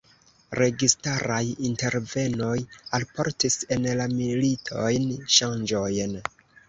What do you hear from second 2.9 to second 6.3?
alportis en la militojn ŝanĝojn.